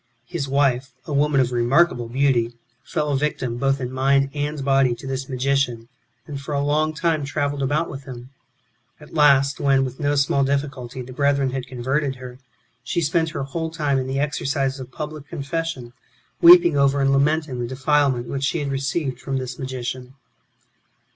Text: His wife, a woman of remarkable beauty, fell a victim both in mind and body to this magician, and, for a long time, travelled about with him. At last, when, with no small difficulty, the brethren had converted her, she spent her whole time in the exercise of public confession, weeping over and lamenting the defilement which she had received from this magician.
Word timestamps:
His 0.25 0.47
wife, 0.47 0.93
a 1.05 1.13
woman 1.13 1.39
of 1.39 1.51
remarkable 1.51 2.07
beauty, 2.09 2.53
fell 2.83 3.09
a 3.11 3.15
victim 3.17 3.57
both 3.57 3.79
in 3.79 3.91
mind 3.91 4.31
and 4.33 4.65
body 4.65 4.95
to 4.95 5.05
this 5.05 5.29
magician, 5.29 5.89
and, 6.25 6.41
for 6.41 6.55
a 6.55 6.65
long 6.65 6.95
time, 6.95 7.23
travelled 7.23 7.61
about 7.61 7.87
with 7.87 8.05
him. 8.05 8.31
At 8.99 9.13
last, 9.13 9.59
when, 9.59 9.85
with 9.85 9.99
no 9.99 10.15
small 10.15 10.43
difficulty, 10.43 11.03
the 11.03 11.13
brethren 11.13 11.51
had 11.51 11.67
converted 11.67 12.15
her, 12.15 12.39
she 12.83 12.99
spent 12.99 13.29
her 13.29 13.43
whole 13.43 13.69
time 13.69 13.99
in 13.99 14.07
the 14.07 14.19
exercise 14.19 14.79
of 14.79 14.91
public 14.91 15.27
confession, 15.27 15.93
weeping 16.41 16.75
over 16.75 16.99
and 16.99 17.11
lamenting 17.13 17.59
the 17.59 17.67
defilement 17.67 18.27
which 18.27 18.43
she 18.45 18.57
had 18.57 18.71
received 18.71 19.19
from 19.19 19.37
this 19.37 19.59
magician. 19.59 20.15